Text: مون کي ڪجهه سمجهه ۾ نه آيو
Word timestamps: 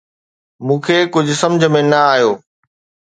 مون 0.65 0.79
کي 0.85 0.97
ڪجهه 1.13 1.37
سمجهه 1.43 1.69
۾ 1.77 1.83
نه 1.91 1.99
آيو 2.13 2.31